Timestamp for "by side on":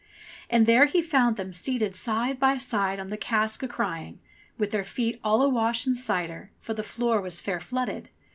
2.39-3.11